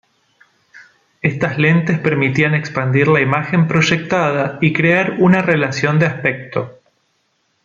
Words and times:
Estas 1.21 1.59
lentes 1.59 1.99
permitían 1.99 2.55
expandir 2.55 3.07
la 3.07 3.21
imagen 3.21 3.67
proyectada 3.67 4.57
y 4.59 4.73
crear 4.73 5.17
una 5.19 5.43
relación 5.43 5.99
de 5.99 6.07
aspecto. 6.07 6.79